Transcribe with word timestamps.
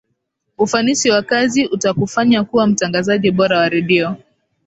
ufanisi 0.57 1.09
wa 1.09 1.21
kazi 1.23 1.65
utakufanya 1.65 2.43
kuwa 2.43 2.67
mtangazaji 2.67 3.31
bora 3.31 3.57
wa 3.57 3.69
redio 3.69 4.15